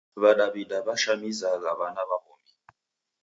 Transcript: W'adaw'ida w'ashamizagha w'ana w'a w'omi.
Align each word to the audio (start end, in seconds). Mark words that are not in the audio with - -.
W'adaw'ida 0.21 0.77
w'ashamizagha 0.85 1.71
w'ana 1.79 2.03
w'a 2.09 2.17
w'omi. 2.23 2.51